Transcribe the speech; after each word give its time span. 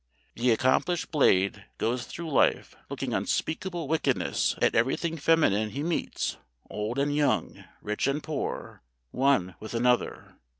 The 0.33 0.49
accomplished 0.49 1.11
Blade 1.11 1.65
goes 1.77 2.07
through 2.07 2.31
life 2.31 2.73
looking 2.89 3.13
unspeakable 3.13 3.87
wickedness 3.87 4.55
at 4.59 4.73
everything 4.73 5.15
feminine 5.15 5.69
he 5.69 5.83
meets, 5.83 6.37
old 6.71 6.97
and 6.97 7.15
young, 7.15 7.65
rich 7.83 8.07
and 8.07 8.23
poor, 8.23 8.81
one 9.11 9.53
with 9.59 9.75
another. 9.75 10.37